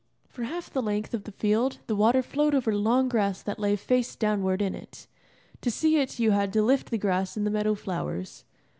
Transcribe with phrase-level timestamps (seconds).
[0.29, 3.75] For half the length of the field the water flowed over long grass that lay
[3.75, 5.05] face downward in it.
[5.61, 8.43] To see it you had to lift the grass and the meadow flowers.